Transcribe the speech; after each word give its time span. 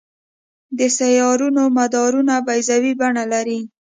د 0.77 0.79
سیارونو 0.97 1.63
مدارونه 1.77 2.33
بیضوي 2.47 2.93
بڼه 3.01 3.23
لري. 3.33 3.59